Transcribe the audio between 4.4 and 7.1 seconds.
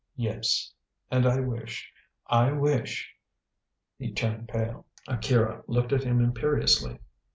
pale. Akira looked at him imperiously.